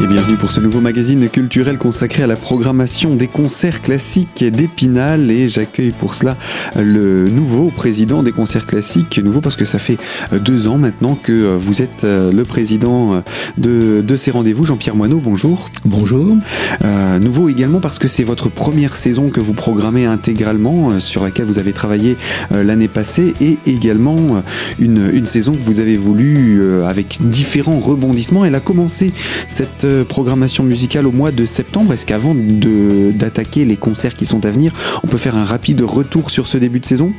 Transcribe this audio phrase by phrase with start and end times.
[0.00, 5.28] Et bienvenue pour ce nouveau magazine culturel consacré à la programmation des concerts classiques d'Épinal.
[5.28, 6.36] Et j'accueille pour cela
[6.76, 9.18] le nouveau président des concerts classiques.
[9.18, 9.98] Nouveau parce que ça fait
[10.40, 13.24] deux ans maintenant que vous êtes le président
[13.56, 14.64] de, de ces rendez-vous.
[14.64, 15.68] Jean-Pierre Moineau, bonjour.
[15.84, 16.36] Bonjour.
[16.84, 21.24] Euh, nouveau également parce que c'est votre première saison que vous programmez intégralement, euh, sur
[21.24, 22.16] laquelle vous avez travaillé
[22.52, 23.34] euh, l'année passée.
[23.40, 24.44] Et également
[24.78, 28.44] une, une saison que vous avez voulu avec différents rebondissements.
[28.44, 29.12] Elle a commencé
[29.48, 31.92] cette euh, programmation musicale au mois de septembre.
[31.92, 36.30] Est-ce qu'avant d'attaquer les concerts qui sont à venir, on peut faire un rapide retour
[36.30, 37.12] sur ce début de saison?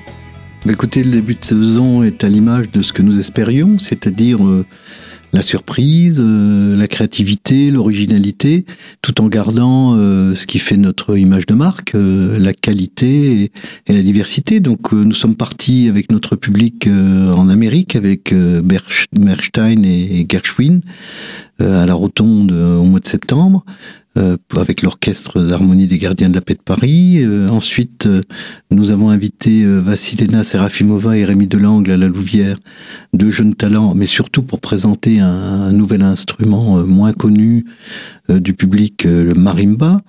[0.66, 4.46] Bah, Écoutez, le début de saison est à l'image de ce que nous espérions, c'est-à-dire
[4.46, 4.66] euh,
[5.34, 8.66] la surprise, euh, la créativité, l'originalité,
[9.02, 13.52] tout en gardant euh, ce qui fait notre image de marque, euh, la qualité
[13.88, 14.60] et, la diversité.
[14.60, 20.82] Donc nous sommes partis avec notre public en Amérique, avec Merstein et Gershwin,
[21.60, 23.66] à la Rotonde au mois de septembre.
[24.20, 27.20] Euh, avec l'orchestre d'harmonie des gardiens de la paix de Paris.
[27.23, 28.21] Euh, ensuite, euh,
[28.71, 32.57] nous avons invité Vassilena Serafimova et Rémi Delangle à la Louvière,
[33.13, 37.65] deux jeunes talents, mais surtout pour présenter un nouvel instrument moins connu
[38.29, 40.01] du public, le marimba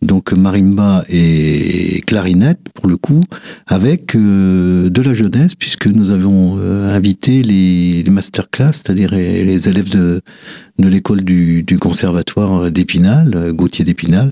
[0.00, 3.20] donc marimba et clarinette pour le coup,
[3.66, 9.68] avec euh, de la jeunesse, puisque nous avons euh, invité les, les masterclass, c'est-à-dire les
[9.68, 10.20] élèves de,
[10.78, 14.30] de l'école du, du, conservatoire d'Épinal, Gauthier d'Épinal,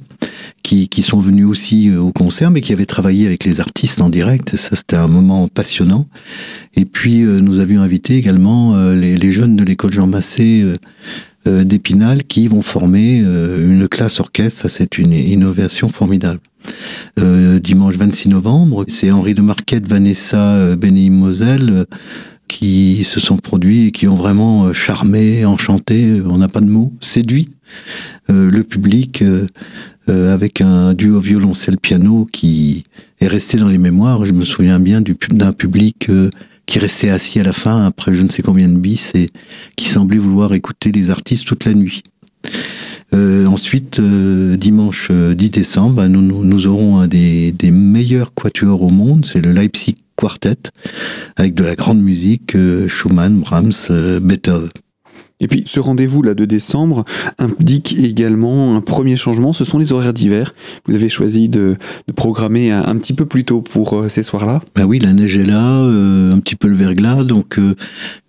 [0.63, 4.09] qui, qui, sont venus aussi au concert, mais qui avaient travaillé avec les artistes en
[4.09, 4.55] direct.
[4.57, 6.07] Ça, c'était un moment passionnant.
[6.77, 10.75] Et puis, euh, nous avions invité également les, les, jeunes de l'école Jean Massé euh,
[11.49, 14.69] d'Épinal qui vont former euh, une classe orchestre.
[14.69, 16.41] C'est une innovation formidable.
[17.21, 21.87] Euh, dimanche 26 novembre, c'est Henri de Marquette, Vanessa Benny Moselle
[22.49, 26.93] qui se sont produits et qui ont vraiment charmé, enchanté, on n'a pas de mots,
[27.01, 27.49] séduit
[28.29, 29.25] le public
[30.07, 32.85] avec un duo violoncelle-piano qui
[33.21, 34.25] est resté dans les mémoires.
[34.25, 36.09] Je me souviens bien d'un public
[36.67, 39.29] qui restait assis à la fin après je ne sais combien de bis et
[39.77, 42.03] qui semblait vouloir écouter les artistes toute la nuit.
[43.15, 48.91] Euh, ensuite, euh, dimanche 10 euh, décembre, nous, nous, aurons un des, meilleurs quatuors au
[48.91, 50.57] monde, c'est le Leipzig Quartet,
[51.37, 52.57] avec de la grande musique,
[52.89, 54.71] Schumann, Brahms, Beethoven.
[55.39, 57.05] Et puis ce rendez-vous là de décembre
[57.39, 60.55] indique également un premier changement, ce sont les horaires d'hiver.
[60.87, 61.77] Vous avez choisi de,
[62.15, 64.63] programmer un, petit peu plus tôt pour euh, ces soirs-là.
[64.75, 67.75] Ben oui, la neige est là, euh, un petit peu le verglas, donc euh,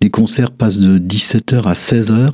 [0.02, 2.30] les concerts passent de 17h à 16h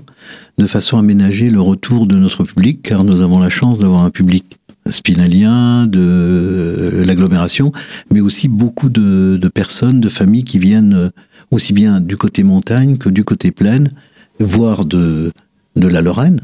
[0.59, 4.03] de façon à ménager le retour de notre public, car nous avons la chance d'avoir
[4.03, 4.59] un public
[4.91, 7.73] spinalien, de l'agglomération,
[8.13, 11.11] mais aussi beaucoup de personnes, de familles qui viennent
[11.51, 13.91] aussi bien du côté montagne que du côté plaine
[14.41, 15.33] voire de,
[15.77, 16.41] de la Lorraine,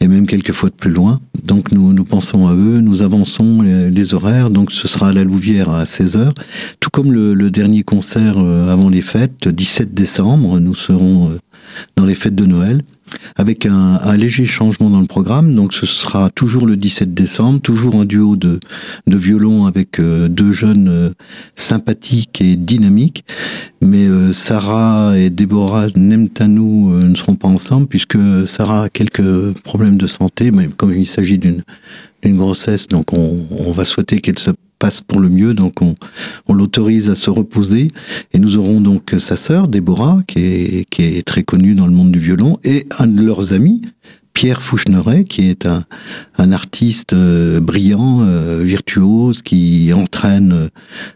[0.00, 1.20] et même quelques fois de plus loin.
[1.44, 5.24] Donc nous, nous pensons à eux, nous avançons les, horaires, donc ce sera à la
[5.24, 6.32] Louvière à 16h,
[6.80, 11.30] tout comme le, le dernier concert euh, avant les fêtes, le 17 décembre, nous serons
[11.30, 11.38] euh,
[11.96, 12.82] dans les fêtes de Noël
[13.36, 15.54] avec un, léger changement dans le programme.
[15.54, 18.60] Donc ce sera toujours le 17 décembre, toujours un duo de,
[19.06, 21.10] de violon avec euh, deux jeunes euh,
[21.54, 23.24] sympathiques et dynamiques.
[23.80, 29.96] Mais euh, Sarah et Déborah Nemtanou ne seront pas ensemble puisque Sarah a quelques problèmes
[29.96, 31.62] de santé, mais comme il s'agit d'une
[32.24, 35.94] grossesse, donc on, on va souhaiter qu'elle se passe pour le mieux, donc on,
[36.46, 37.88] on l'autorise à se reposer.
[38.32, 41.92] Et nous aurons donc sa sœur, Déborah, qui est, qui est très connue dans le
[41.92, 43.82] monde du violon, et un de leurs amis,
[44.38, 45.84] Pierre Foucheneret, qui est un,
[46.36, 50.68] un artiste euh, brillant, euh, virtuose, qui entraîne euh,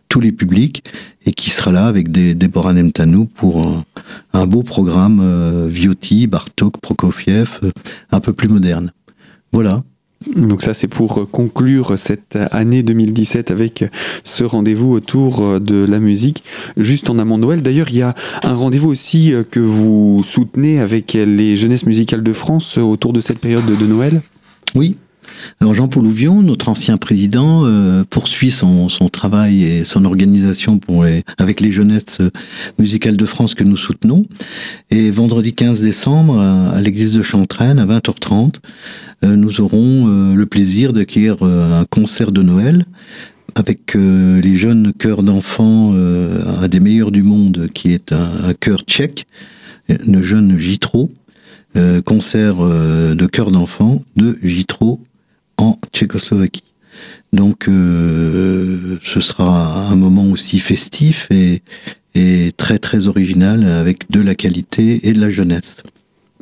[0.08, 0.82] tous les publics
[1.24, 3.84] et qui sera là avec des, Déborah Nemtanou pour un,
[4.32, 7.60] un beau programme Viotti, Bartok, Prokofiev,
[8.10, 8.90] un peu plus moderne.
[9.52, 9.84] Voilà.
[10.36, 13.84] Donc ça c'est pour conclure cette année 2017 avec
[14.24, 16.42] ce rendez-vous autour de la musique
[16.76, 17.62] juste en amont de Noël.
[17.62, 22.32] D'ailleurs il y a un rendez-vous aussi que vous soutenez avec les jeunesses musicales de
[22.32, 24.22] France autour de cette période de Noël.
[24.74, 24.96] Oui,
[25.60, 30.80] alors Jean-Paul Ouvion, notre ancien président, euh, poursuit son, travail et son organisation
[31.38, 32.18] avec les jeunesses
[32.78, 34.26] musicales de France que nous soutenons.
[34.90, 38.58] Et vendredi 15 décembre, à, l'église de Chantraine, à 20h30, euh,
[39.22, 42.84] nous aurons euh, le plaisir d'accueillir un concert de Noël
[43.54, 49.26] avec les jeunes chœurs d'enfants, un des meilleurs du monde, qui est un, chœur tchèque,
[49.90, 51.12] le jeune Gitro,
[52.06, 55.02] concert de chœur d'enfants de Gitro
[55.58, 56.64] en Tchécoslovaquie.
[57.32, 61.62] Donc euh, ce sera un moment aussi festif et,
[62.14, 65.82] et très très original avec de la qualité et de la jeunesse.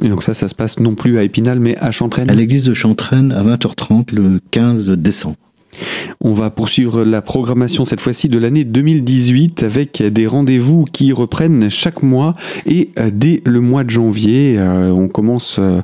[0.03, 2.65] Et donc ça, ça se passe non plus à Épinal, mais à Chantraine À l'église
[2.65, 5.37] de Chantraine à 20h30 le 15 décembre.
[6.21, 11.71] On va poursuivre la programmation cette fois-ci de l'année 2018 avec des rendez-vous qui reprennent
[11.71, 12.35] chaque mois
[12.67, 15.81] et euh, dès le mois de janvier, euh, on commence euh,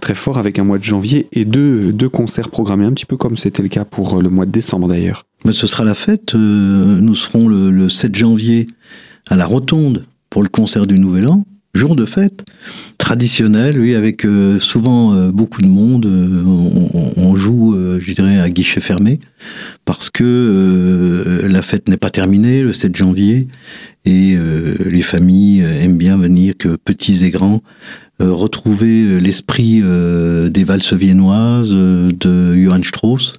[0.00, 3.16] très fort avec un mois de janvier et deux, deux concerts programmés, un petit peu
[3.16, 5.24] comme c'était le cas pour le mois de décembre d'ailleurs.
[5.50, 8.66] ce sera la fête, nous serons le, le 7 janvier
[9.28, 11.44] à la Rotonde pour le concert du Nouvel An
[11.74, 12.44] jour de fête
[12.98, 16.04] traditionnel, oui, avec euh, souvent euh, beaucoup de monde.
[16.04, 16.42] Euh,
[17.16, 19.20] on, joue, je dirais, à guichet fermé,
[19.84, 23.46] parce que la fête n'est pas terminée le 7 janvier,
[24.04, 24.36] et
[24.84, 27.62] les familles aiment bien venir, que petits et grands,
[28.18, 33.34] retrouver l'esprit des valses viennoises de Johann Strauss,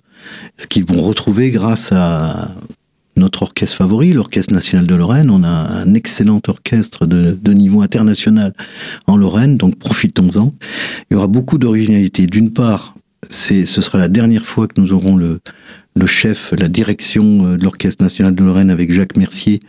[0.58, 2.52] ce qu'ils vont retrouver grâce à
[3.20, 5.30] notre orchestre favori, l'Orchestre national de Lorraine.
[5.30, 8.54] On a un excellent orchestre de, niveau international
[9.08, 10.54] en Lorraine, donc profitons-en.
[11.10, 12.26] Il y aura beaucoup d'originalité.
[12.26, 12.96] D'une part,
[13.30, 15.40] ce sera la dernière fois que nous aurons le,
[16.06, 19.60] chef, la direction euh, de l'Orchestre national de Lorraine avec Jacques Mercier,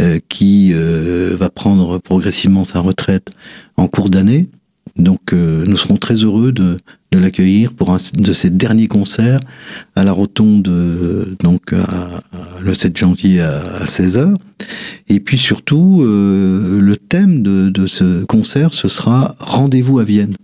[0.00, 3.30] euh, qui euh, va prendre progressivement sa retraite
[3.76, 4.48] en cours d'année.
[4.96, 6.76] Donc nous serons très heureux de,
[7.12, 9.38] de l'accueillir pour un de ses derniers concerts
[9.94, 10.68] à la Rotonde,
[11.40, 11.72] donc
[12.62, 14.34] le 7 janvier à, 16h.
[15.08, 20.34] Et puis surtout, euh, le thème de, de, ce concert, ce sera Rendez-vous à Vienne.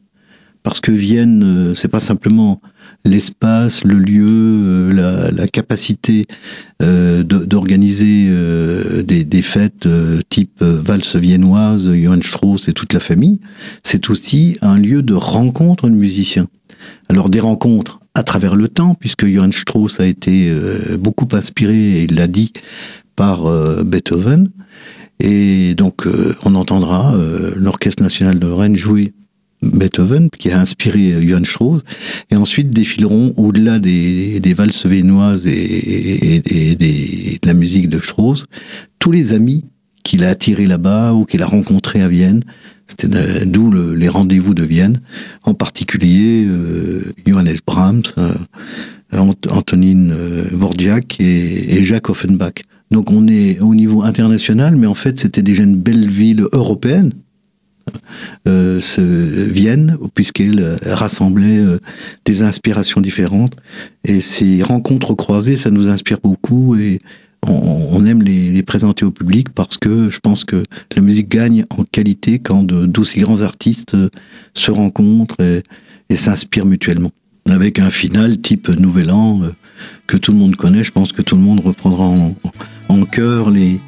[0.63, 2.61] Parce que Vienne, euh, c'est pas simplement
[3.05, 6.25] l'espace, le lieu, euh, la, capacité
[6.83, 9.89] euh, d'organiser euh, des, fêtes
[10.29, 13.41] type valse viennoise, Johann Strauss et toute la famille,
[13.83, 16.47] c'est aussi un lieu de rencontre de musiciens.
[17.09, 20.53] Alors des rencontres à travers le temps, puisque Johann Strauss a été
[20.99, 22.53] beaucoup inspiré, il l'a dit,
[23.17, 23.45] par
[23.85, 24.51] Beethoven.
[25.21, 26.07] Et donc
[26.45, 27.17] on entendra
[27.57, 29.13] l'Orchestre national de Lorraine jouer
[29.63, 31.83] Beethoven, qui a inspiré Johann Strauss,
[32.31, 38.47] et ensuite défileront au-delà des, des, valses viennoises et, et, de la musique de Strauss,
[38.99, 39.65] tous les amis
[40.05, 42.43] qu'il a attirés là-bas ou qu'il a rencontrés à Vienne.
[42.87, 45.01] C'était d'où les rendez-vous de Vienne,
[45.43, 48.33] en particulier euh, Johannes Brahms, euh,
[49.51, 52.63] Antonine euh, Vordiak et, et Jacques Offenbach.
[52.91, 57.13] Donc on est au niveau international, mais en fait c'était déjà une belle ville européenne,
[58.47, 61.79] euh, se, viennent, puisqu'ils rassemblaient euh,
[62.25, 63.57] des inspirations différentes.
[64.05, 67.01] Et ces rencontres croisées, ça nous inspire beaucoup et
[67.47, 70.63] on, aime les, présenter au public parce que je pense que
[70.97, 74.09] la musique gagne en qualité quand d'aussi grands artistes euh,
[74.55, 75.37] se rencontrent
[76.11, 77.13] et, s'inspirent mutuellement.
[77.49, 79.41] Avec un final type Nouvel An
[80.07, 82.37] que tout le monde connaît, je pense que tout le monde reprendra en,
[82.89, 83.81] en chœur les,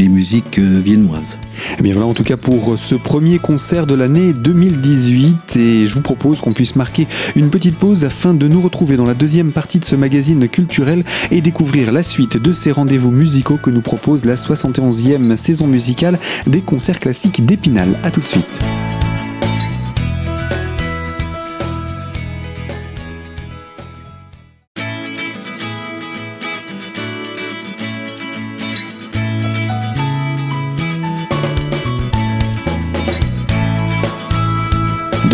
[0.00, 1.38] les musiques euh, viennoises.
[1.78, 5.94] Eh bien voilà en tout cas pour ce premier concert de l'année 2018 et je
[5.94, 7.06] vous propose qu'on puisse marquer
[7.36, 11.04] une petite pause afin de nous retrouver dans la deuxième partie de ce magazine culturel
[11.30, 16.18] et découvrir la suite de ces rendez-vous musicaux que nous propose la 71e saison musicale
[16.46, 17.98] des concerts classiques d'Épinal.
[18.02, 18.62] A tout de suite.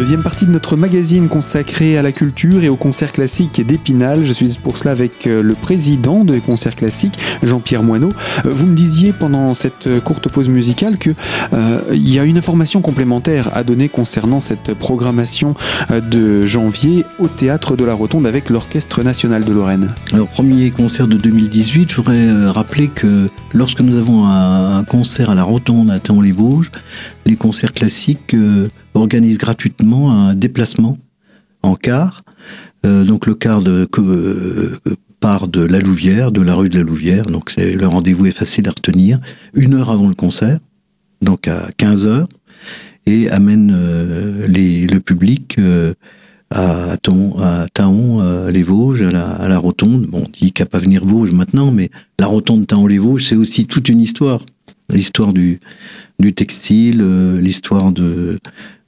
[0.07, 4.25] Deuxième partie de notre magazine consacré à la culture et aux concerts classiques d'Épinal.
[4.25, 8.13] Je suis pour cela avec euh, le président des concerts classiques, Jean-Pierre Moineau.
[8.45, 11.11] Euh, vous me disiez pendant cette courte pause musicale que
[11.53, 15.55] euh, il y a une information complémentaire à donner concernant cette programmation
[15.91, 19.89] de janvier au théâtre de la Rotonde avec l'Orchestre national de Lorraine.
[20.13, 25.35] Alors premier concert de 2018, je voudrais rappeler que lorsque nous avons un, concert à
[25.35, 26.71] la Rotonde à Théon-les-Vosges,
[27.25, 28.37] les concerts classiques
[28.97, 30.99] organise gratuitement un déplacement
[31.63, 32.23] en car.
[32.85, 34.79] Euh, donc le car de, euh,
[35.21, 37.27] part de la Louvière, de la rue de la Louvière.
[37.27, 39.19] Donc le rendez-vous est facile à retenir.
[39.55, 40.59] Une heure avant le concert,
[41.23, 42.29] donc à 15 heures,
[43.07, 45.59] et amène euh, les, le public
[46.51, 50.07] à, Taon, à Taon, les Vosges, à la, Rotonde.
[50.07, 53.89] Bon, on dit qu'à pas venir Vosges maintenant, mais la Rotonde Taon-les-Vosges, c'est aussi toute
[53.89, 54.43] une histoire.
[54.89, 55.59] L'histoire du
[56.35, 57.03] textile,
[57.41, 58.39] l'histoire de,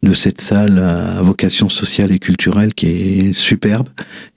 [0.03, 3.89] de cette salle à vocation sociale et culturelle qui est superbe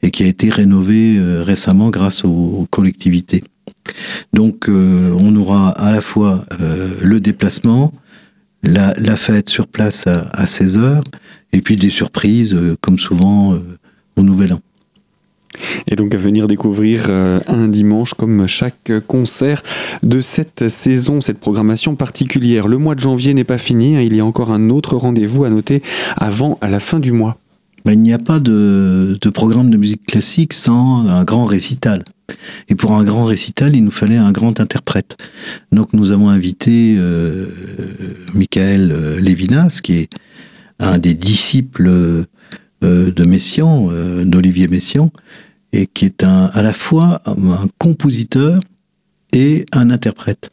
[0.02, 3.44] et qui a été rénovée euh, récemment grâce aux, collectivités.
[4.34, 7.94] Donc euh, on aura à la fois euh, le déplacement,
[8.64, 11.02] la, fête sur place à, 16h,
[11.54, 13.58] et puis des surprises comme souvent
[14.16, 14.60] au Nouvel An.
[15.88, 19.62] Et donc à venir découvrir euh, un dimanche comme chaque concert
[20.04, 22.68] de cette saison, cette programmation particulière.
[22.68, 24.02] Le mois de janvier n'est pas fini, hein.
[24.02, 25.82] il y a encore un autre rendez-vous à noter
[26.18, 27.38] avant la fin du mois.
[27.86, 32.04] Ben, il n'y a pas de, programme de musique classique sans un grand récital.
[32.70, 35.18] Et pour un grand récital, il nous fallait un grand interprète.
[35.72, 37.48] Donc nous avons invité euh,
[38.34, 40.10] Michael euh, Lévinas, qui est
[40.80, 42.24] un des disciples euh,
[42.82, 43.90] de Messiaen,
[44.26, 45.12] d'Olivier Messiaen,
[45.74, 48.60] et qui est un, à la fois un compositeur
[49.34, 50.52] et un interprète.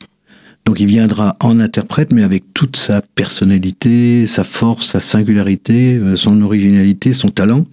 [0.69, 6.15] Donc il viendra en interprète, mais avec toute sa personnalité, sa force, sa singularité, euh,
[6.15, 7.65] son originalité, son talent,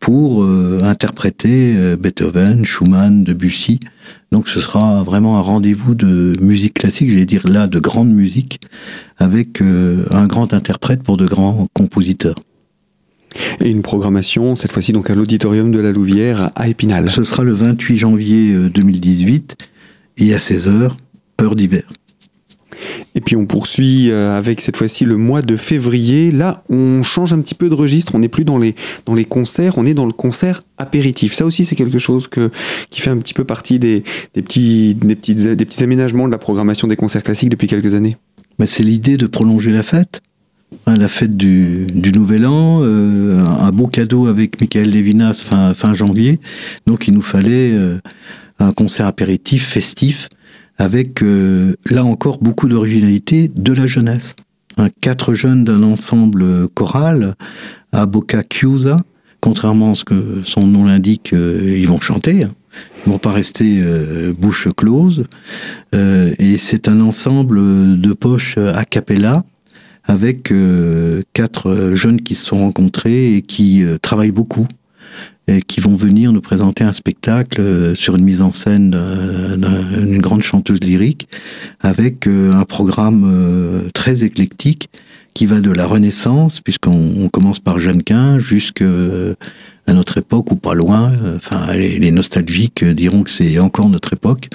[0.00, 3.80] pour euh, interpréter euh, Beethoven, Schumann, Debussy.
[4.32, 8.60] Donc ce sera vraiment un rendez-vous de musique classique, j'allais dire là, de grande musique,
[9.16, 12.34] avec un grand interprète pour de grands compositeurs.
[13.60, 17.10] Et une programmation, cette fois-ci donc à l'auditorium de la Louvière à Épinal.
[17.10, 19.56] Ce sera le 28 janvier 2018
[20.18, 20.92] et à 16h,
[21.42, 21.84] heure d'hiver.
[23.14, 26.30] Et puis on poursuit euh, avec cette fois-ci le mois de février.
[26.30, 28.14] Là, on change un petit peu de registre.
[28.14, 28.74] On n'est plus dans les,
[29.06, 31.32] dans les concerts, on est dans le concert apéritif.
[31.32, 32.50] Ça aussi, c'est quelque chose que,
[32.90, 36.32] qui fait un petit peu partie des, des, petits, des, petits, des petits aménagements de
[36.32, 38.16] la programmation des concerts classiques depuis quelques années.
[38.58, 40.20] Bah, c'est l'idée de prolonger la fête.
[40.86, 45.94] Hein, la fête du, Nouvel An, euh, un beau cadeau avec Michael Levinas fin, fin
[45.94, 46.40] janvier.
[46.86, 47.98] Donc il nous fallait euh,
[48.58, 50.28] un concert apéritif festif
[50.78, 54.34] avec euh, là encore beaucoup d'originalité de la jeunesse.
[55.00, 57.34] quatre jeunes d'un ensemble choral
[57.92, 58.96] à Boca Chiusa,
[59.40, 62.44] contrairement à ce que son nom l'indique, ils vont chanter.
[62.44, 62.54] Hein.
[63.06, 63.82] Ils vont pas rester
[64.38, 65.24] bouche close.
[65.94, 69.42] et c'est un ensemble de poches a cappella
[70.06, 70.52] avec
[71.32, 74.66] quatre jeunes qui se sont rencontrés et qui travaillent beaucoup
[75.48, 80.20] et qui vont venir nous présenter un spectacle euh, sur une mise en scène d'une
[80.20, 81.28] grande chanteuse lyrique
[81.80, 84.90] avec euh, un programme euh, très éclectique
[85.34, 88.86] qui va de la Renaissance, puisqu'on commence par Jeannequin, jusqu'à
[89.94, 91.12] notre époque ou pas loin.
[91.36, 94.48] Enfin, les, nostalgiques diront que c'est encore notre époque.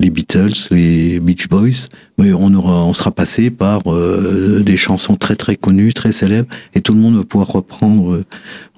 [0.00, 5.14] Les Beatles, les Beach Boys, mais on aura, on sera passé par euh, des chansons
[5.14, 8.24] très très connues, très célèbres, et tout le monde va pouvoir reprendre euh,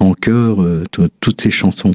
[0.00, 0.84] en chœur euh,
[1.20, 1.92] toutes ces chansons.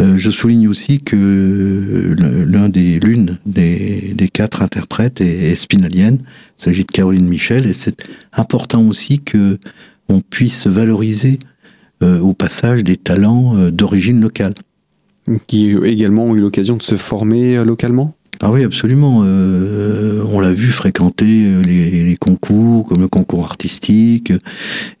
[0.00, 6.18] je souligne aussi que l'un des l'une des, des, quatre interprètes est, est spinalienne.
[6.58, 9.58] Il s'agit de Caroline Michel, et c'est important aussi que
[10.08, 11.55] on puisse valoriser euh,
[12.02, 14.54] au passage des talents euh, d'origine locale.
[15.46, 18.14] Qui également ont eu l'occasion de se former euh, localement?
[18.40, 19.20] Ah oui, absolument.
[19.20, 24.30] on l'a vu fréquenter les, concours, comme le concours artistique.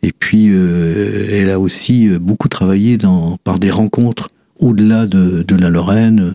[0.02, 6.32] Et puis, elle a aussi beaucoup travaillé dans, par des rencontres au-delà de, la Lorraine,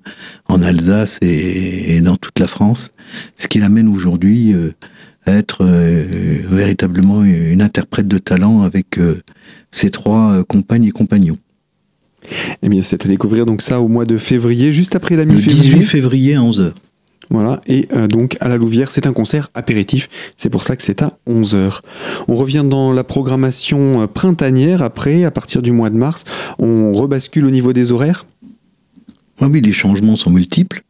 [0.48, 2.92] en Alsace et, dans toute la France.
[3.36, 4.54] Ce qui l'amène aujourd'hui
[5.28, 8.98] être véritablement une interprète de talent avec
[9.72, 11.38] ses trois euh, compagnes et compagnons.
[12.62, 15.72] Eh bien, c'est à découvrir donc ça au mois de février, juste après la mi-février.
[15.72, 16.74] 18 février à 11h.
[17.32, 20.84] Voilà, et euh, donc à la Louvière, c'est un concert apéritif, c'est pour ça que
[20.84, 21.80] c'est à 11h.
[22.28, 26.26] On revient dans la programmation euh, printanière après, à partir du mois de mars,
[26.60, 28.26] on rebascule au niveau des horaires
[29.40, 30.84] ah Oui, les changements sont multiples.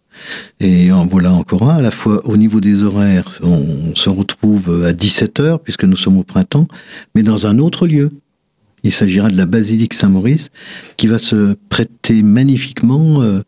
[0.59, 4.85] Et en voilà encore un, à la fois au niveau des horaires, on se retrouve
[4.85, 6.67] à 17h, puisque nous sommes au printemps,
[7.15, 8.11] mais dans un autre lieu.
[8.83, 10.49] Il s'agira de la basilique Saint-Maurice
[10.97, 13.43] qui va se prêter magnifiquement euh,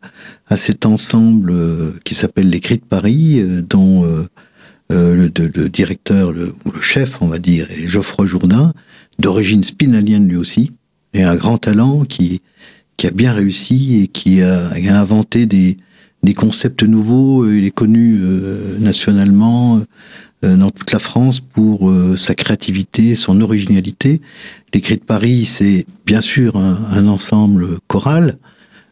[0.46, 4.04] à cet ensemble euh, qui s'appelle les Cris de Paris, euh, dont
[4.90, 5.28] le,
[5.68, 8.72] directeur, le, chef, on va dire, est Geoffroy Jourdain,
[9.18, 10.70] d'origine spinalienne lui aussi,
[11.14, 12.40] et un grand talent qui
[13.02, 15.78] a bien réussi et qui a, inventé des,
[16.24, 17.48] des concepts nouveaux.
[17.48, 18.20] Il est connu
[18.80, 19.80] nationalement
[20.44, 24.20] euh, dans toute la France pour euh, sa créativité, son originalité.
[24.72, 28.38] Les Cris de Paris, c'est bien sûr un, ensemble choral,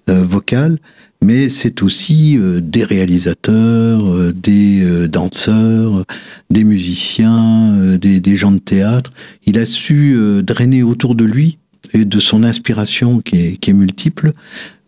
[0.08, 0.78] euh, vocal,
[1.22, 6.04] mais c'est aussi des réalisateurs, des danseurs,
[6.50, 9.12] des musiciens, des, gens de théâtre.
[9.46, 11.58] Il a su drainer autour de lui
[11.94, 14.32] et de son inspiration qui est, multiple,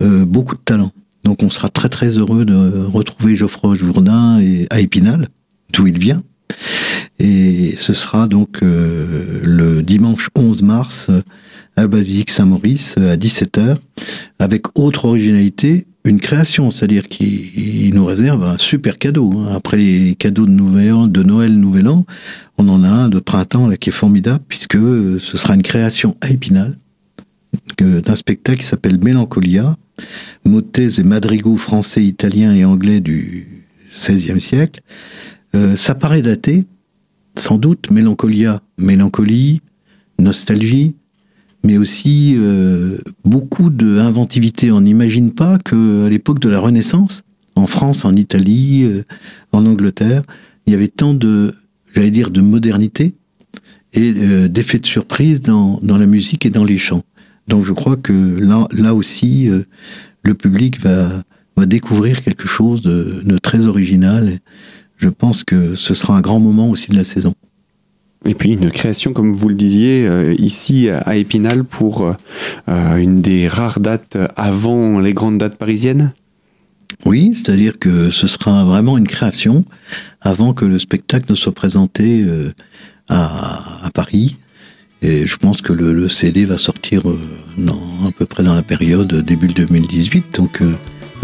[0.00, 0.90] beaucoup de talent.
[1.25, 5.28] Donc on sera très très heureux de retrouver Geoffroy Jourdain et, à Épinal,
[5.73, 6.23] d'où il vient.
[7.19, 11.11] Et ce sera donc euh, le dimanche 11 mars
[11.76, 13.76] à Basilique Saint-Maurice à 17h,
[14.38, 19.33] avec autre originalité, une création, c'est-à-dire qu'il nous réserve un super cadeau.
[19.33, 19.54] Hein.
[19.54, 22.04] Après les cadeaux de, Noël, de Noël, Nouvel An,
[22.59, 26.31] on en a un de printemps qui est formidable, puisque ce sera une création à
[26.31, 26.76] Épinal
[27.78, 29.76] d'un spectacle qui s'appelle Mélancolia,
[30.44, 34.80] motets et madrigaux français, italiens et anglais du XVIe siècle.
[35.76, 36.64] ça paraît daté,
[37.36, 39.60] sans doute, mélancolia, mélancolie,
[40.18, 40.94] nostalgie,
[41.64, 44.70] mais aussi euh, beaucoup d'inventivité.
[44.70, 47.24] On n'imagine pas qu'à l'époque de la Renaissance,
[47.56, 49.04] en France, en Italie, euh,
[49.52, 50.22] en Angleterre,
[50.66, 51.54] il y avait tant de,
[51.94, 53.14] j'allais dire, de modernité
[53.94, 57.02] et euh, d'effets de surprise dans, la musique et dans les chants.
[57.48, 59.48] Donc je crois que là, là aussi,
[60.22, 61.22] le public va,
[61.56, 64.38] va découvrir quelque chose de, de très original.
[64.96, 67.34] Je pense que ce sera un grand moment aussi de la saison.
[68.26, 72.14] Et puis une création, comme vous le disiez, euh, ici à Épinal pour euh,
[72.68, 76.14] euh, une des rares dates avant les grandes dates parisiennes?
[77.04, 79.64] Oui, c'est-à-dire que ce sera vraiment une création
[80.22, 82.24] avant que le spectacle ne soit présenté
[83.08, 84.36] à, Paris.
[85.04, 87.02] Et je pense que le, CD va sortir
[87.58, 90.34] dans, à peu près dans la période début 2018.
[90.34, 90.62] Donc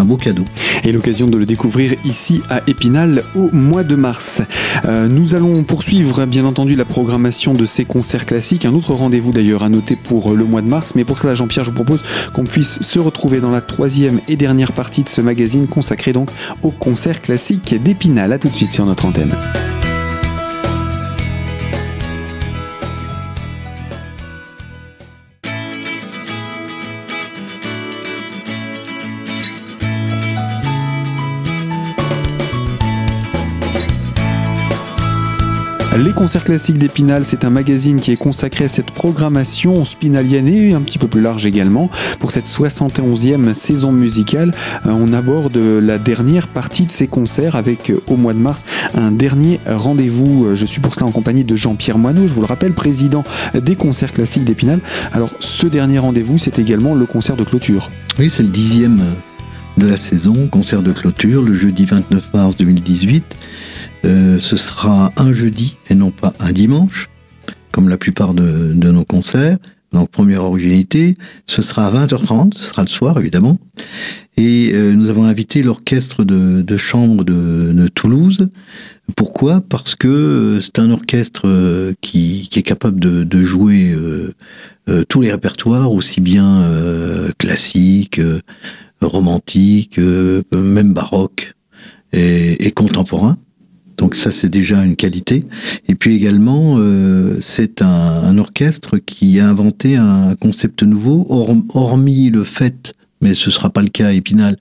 [0.00, 0.44] un beau cadeau.
[0.82, 4.42] Et l'occasion de le découvrir ici à Épinal au mois de mars.
[4.86, 8.64] Euh, nous allons poursuivre bien entendu la programmation de ces concerts classiques.
[8.64, 10.94] Un autre rendez-vous d'ailleurs à noter pour le mois de mars.
[10.94, 14.36] Mais pour cela, Jean-Pierre, je vous propose qu'on puisse se retrouver dans la troisième et
[14.36, 16.30] dernière partie de ce magazine consacré donc
[16.62, 18.32] aux concerts classiques d'Épinal.
[18.32, 19.34] A tout de suite sur notre antenne.
[36.02, 40.72] Les concerts classiques d'Épinal, c'est un magazine qui est consacré à cette programmation spinalienne et
[40.72, 41.90] un petit peu plus large également.
[42.18, 44.54] Pour cette 71e saison musicale,
[44.86, 48.64] euh, on aborde la dernière partie de ces concerts avec euh, au mois de mars
[48.94, 50.46] un dernier rendez-vous.
[50.46, 53.22] Euh, je suis pour cela en compagnie de Jean-Pierre Moineau, je vous le rappelle, président
[53.52, 54.80] des concerts classiques d'Épinal.
[55.12, 57.90] Alors ce dernier rendez-vous, c'est également le concert de clôture.
[58.18, 59.04] Oui, c'est le dixième
[59.76, 63.24] de la saison, concert de clôture, le jeudi 29 mars 2018.
[64.04, 67.08] Euh, ce sera un jeudi et non pas un dimanche,
[67.72, 69.58] comme la plupart de, nos concerts.
[69.92, 73.58] Donc première originalité, ce sera à 20h30, ce sera le soir évidemment.
[74.36, 78.48] Et euh, nous avons invité l'orchestre de, chambre de, Toulouse.
[79.16, 79.60] Pourquoi?
[79.60, 83.94] Parce que euh, c'est un orchestre qui, est capable de, jouer
[85.08, 86.64] tous les répertoires, aussi bien
[87.38, 88.20] classiques,
[89.02, 89.98] romantiques,
[90.52, 91.54] même baroques
[92.12, 93.36] et, et contemporains.
[94.00, 95.44] Donc ça, c'est déjà une qualité.
[95.86, 101.26] Et puis également, euh, c'est un, orchestre qui a inventé un concept nouveau,
[101.74, 104.56] hormis le fait, mais ce sera pas le cas à Épinal,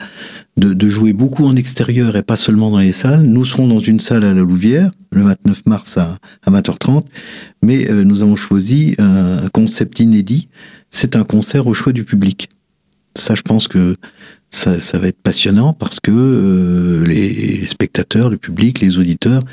[0.58, 3.22] de, jouer beaucoup en extérieur et pas seulement dans les salles.
[3.22, 7.06] Nous serons dans une salle à la Louvière, le 29 mars à, 20h30,
[7.64, 10.50] mais euh, nous avons choisi un concept inédit.
[10.90, 12.50] C'est un concert au choix du public.
[13.16, 13.96] Ça, je pense que
[14.52, 19.44] ça, va être passionnant parce que euh, les spectateurs, le public, les auditeurs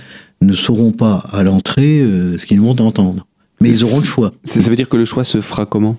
[0.42, 3.26] ne sauront pas à l'entrée euh, ce qu'ils vont entendre.
[3.60, 4.32] Mais ils auront le choix.
[4.44, 5.96] Ça veut dire que le choix se fera comment?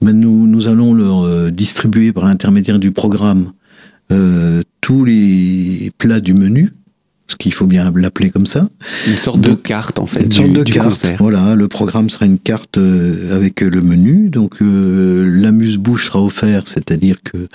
[0.00, 3.52] Ben nous, nous allons leur euh, distribuer par l'intermédiaire du programme
[4.80, 6.72] tous les plats du menu
[7.28, 8.68] ce qu'il faut bien l'appeler comme ça.
[9.06, 10.88] Une sorte de, carte en fait une sorte de carte.
[10.88, 11.16] concert.
[11.20, 14.28] Voilà, le programme sera une carte avec le menu.
[14.30, 17.46] Donc l'amuse-bouche sera offert, c'est-à-dire que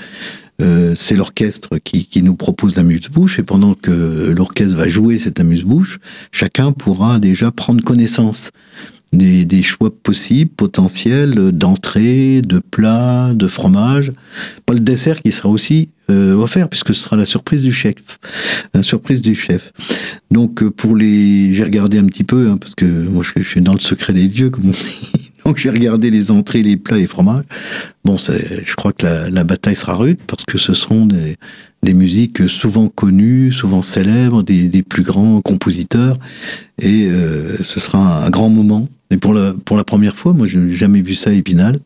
[0.62, 6.00] euh, c'est l'orchestre qui, nous propose l'amuse-bouche et pendant que l'orchestre va jouer cette amuse-bouche,
[6.32, 8.52] chacun pourra déjà prendre connaissance
[9.12, 14.12] des, choix possibles, potentiels, d'entrée, de plats, de fromage.
[14.66, 17.96] Pas le dessert qui sera aussi euh, offert puisque ce sera la surprise du chef.
[18.74, 19.72] La surprise du chef.
[20.32, 23.48] Donc euh, pour les, j'ai regardé un petit peu hein, parce que moi je, je,
[23.48, 25.25] suis dans le secret des dieux comme on dit.
[25.46, 27.44] Donc j'ai regardé les entrées, les plats et fromages.
[28.04, 32.88] Bon, je crois que la, bataille sera rude parce que ce seront des, musiques souvent
[32.88, 36.18] connues, souvent célèbres, des, plus grands compositeurs.
[36.82, 38.90] Et euh, ce sera un, grand moment.
[39.12, 41.80] Et pour la, pour la première fois, moi je n'ai jamais vu ça à Épinal,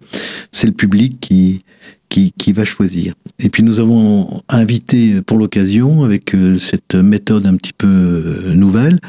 [0.53, 1.63] c'est le public qui,
[2.09, 3.13] qui, va choisir.
[3.37, 8.53] Et puis nous avons invité pour l'occasion, avec euh, cette méthode un petit peu euh,
[8.55, 8.99] nouvelle,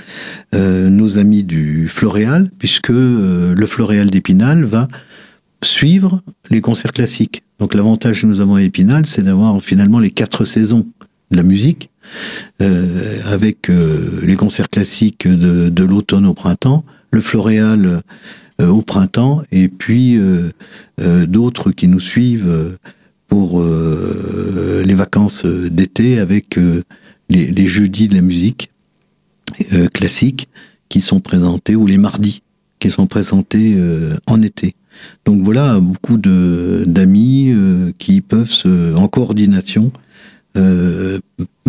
[0.54, 4.86] euh, nos amis du Floréal, puisque le Floréal d'Épinal va
[5.62, 7.42] suivre les concerts classiques.
[7.58, 10.86] Donc l'avantage que nous avons à Épinal, c'est d'avoir finalement les quatre saisons
[11.30, 11.90] de la musique,
[12.58, 13.70] avec
[14.22, 18.02] les concerts classiques de, de l'automne au printemps, le Floréal
[18.60, 20.18] au printemps, et puis
[20.98, 22.76] d'autres qui nous suivent
[23.30, 26.82] pour euh, les vacances d'été avec euh,
[27.30, 28.70] les, jeudis de la musique
[29.72, 30.48] euh, classique
[30.88, 32.42] qui sont présentés, ou les mardis
[32.80, 33.76] qui sont présentés
[34.26, 34.74] en été.
[35.26, 37.54] Donc voilà, beaucoup d'amis
[37.98, 38.50] qui peuvent,
[38.96, 39.92] en coordination,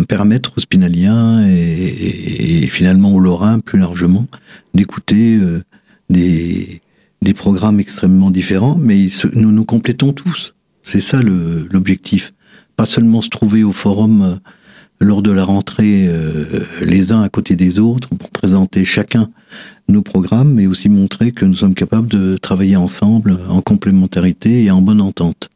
[0.08, 4.26] permettre aux Spinaliens et, finalement aux Lorrains plus largement
[4.72, 5.38] d'écouter
[6.12, 6.80] des,
[7.34, 10.54] programmes extrêmement différents, mais nous nous complétons tous.
[10.82, 12.32] C'est ça l'objectif.
[12.76, 14.38] Pas seulement se trouver au forum
[15.00, 16.44] lors de la rentrée euh,
[16.82, 19.30] les uns à côté des autres pour présenter chacun
[19.88, 24.70] nos programmes, mais aussi montrer que nous sommes capables de travailler ensemble en complémentarité et
[24.70, 25.50] en bonne entente.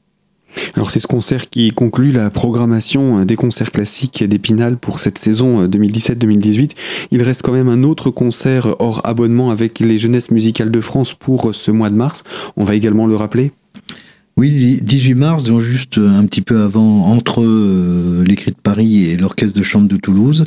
[0.75, 5.67] Alors c'est ce concert qui conclut la programmation des concerts classiques d'Épinal pour cette saison
[5.67, 6.73] 2017-2018.
[7.11, 11.15] Il reste quand même un autre concert hors abonnement avec les Jeunesses musicales de France
[11.15, 12.25] pour ce mois de mars.
[12.57, 13.53] On va également le rappeler
[14.39, 19.17] oui, 18 mars, donc juste un petit peu avant, entre euh, l'écrit de Paris et
[19.17, 20.45] l'orchestre de chambre de Toulouse,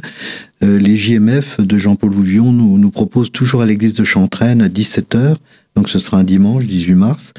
[0.64, 5.38] euh, les JMF de Jean-Paul Louvion nous, proposent toujours à l'église de Chantraine à 17h,
[5.76, 7.34] donc ce sera un dimanche, 18 mars,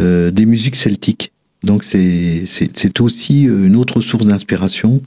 [0.00, 1.30] euh, des musiques celtiques.
[1.62, 5.02] Donc c'est aussi une autre source d'inspiration,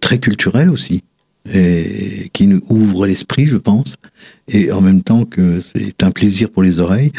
[0.00, 1.02] très culturelle aussi
[2.32, 3.96] qui nous ouvre l'esprit, je pense,
[4.48, 7.12] et en même temps que c'est un plaisir pour les oreilles.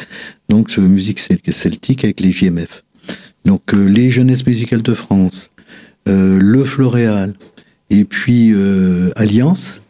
[0.50, 2.84] Donc, ce musique celtique avec les JMF.
[3.46, 5.52] Donc, euh, les Jeunesses musicales de France,
[6.08, 7.34] euh, le Floréal,
[7.90, 9.82] et puis euh, Alliance,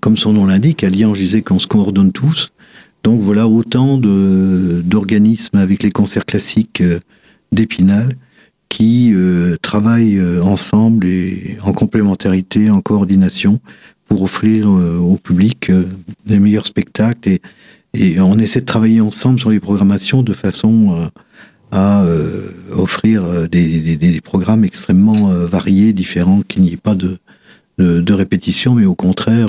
[0.00, 2.50] comme son nom l'indique, Alliance, je disais qu'on se coordonne tous.
[3.04, 6.82] Donc, voilà autant d'organismes avec les concerts classiques
[7.52, 8.16] d'Épinal
[8.70, 13.60] qui euh, travaillent euh, ensemble et en complémentarité, en coordination,
[14.08, 15.70] pour offrir euh, au public
[16.24, 17.28] des meilleurs spectacles.
[17.28, 17.42] Et,
[17.92, 21.10] et, on essaie de travailler ensemble sur les programmations de façon
[21.72, 22.04] à
[22.72, 27.18] offrir des, des, programmes extrêmement variés, différents, qu'il n'y ait pas de,
[27.78, 29.48] de, de, répétition, mais au contraire,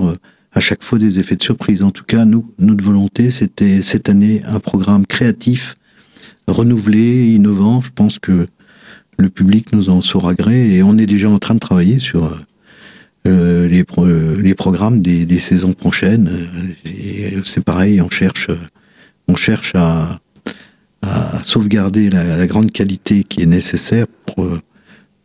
[0.54, 1.84] à chaque fois des effets de surprise.
[1.84, 5.76] En tout cas, nous, notre volonté, c'était cette année un programme créatif,
[6.48, 7.82] renouvelé, innovant.
[7.82, 8.46] Je pense que
[9.18, 12.38] le public nous en saura gré et on est déjà en train de travailler sur
[13.28, 13.86] euh, les,
[14.42, 16.30] les, programmes des, saisons prochaines.
[17.46, 18.48] C'est pareil, on cherche,
[19.28, 20.20] on cherche à,
[21.44, 24.48] sauvegarder la, grande qualité qui est nécessaire pour,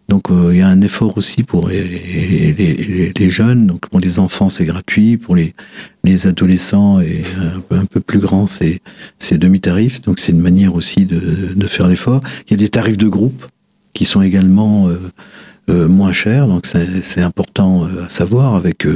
[0.08, 3.66] Donc euh, il y a un effort aussi pour les, jeunes.
[3.66, 5.18] Donc pour les enfants, c'est gratuit.
[5.18, 5.52] Pour les,
[6.02, 7.24] les adolescents et
[7.70, 8.80] un, peu plus grands, c'est
[9.32, 10.00] demi-tarif.
[10.00, 12.20] Donc c'est une manière aussi de, faire l'effort.
[12.46, 13.44] Il y a des tarifs de groupe
[13.92, 14.88] qui sont également
[15.68, 16.48] moins chers.
[16.48, 18.86] Donc c'est important à savoir avec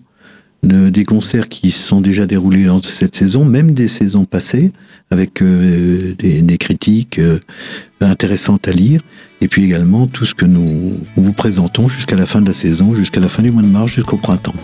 [0.62, 4.72] des concerts qui sont déjà déroulés cette saison, même des saisons passées,
[5.10, 7.40] avec euh, des, critiques euh,
[8.00, 9.00] intéressantes à lire,
[9.40, 12.94] et puis également tout ce que nous vous présentons jusqu'à la fin de la saison,
[12.94, 14.54] jusqu'à la fin du mois de mars, jusqu'au printemps.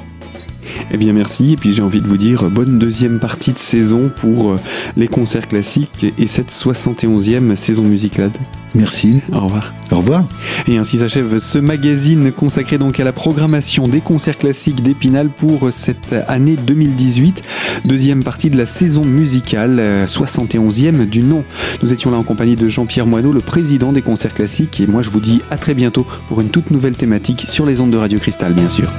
[0.93, 4.11] Eh bien merci, et puis j'ai envie de vous dire bonne deuxième partie de saison
[4.15, 4.61] pour euh,
[4.97, 8.33] les concerts classiques et cette 71e saison musicale.
[8.77, 9.21] Merci.
[9.33, 9.73] Au revoir.
[9.91, 10.29] Au revoir.
[10.69, 15.73] Et ainsi s'achève ce magazine consacré donc à la programmation des concerts classiques d'Épinal pour
[15.73, 17.43] cette année 2018.
[17.85, 21.43] Deuxième partie de la saison musicale, 71e du nom.
[21.83, 24.81] Nous étions là en compagnie de Jean-Pierre Moineau, le président des concerts classiques.
[24.81, 27.81] Et moi, je vous dis à très bientôt pour une toute nouvelle thématique sur les
[27.81, 28.93] ondes de Radio Cristal, bien sûr.